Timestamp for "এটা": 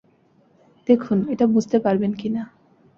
1.29-1.45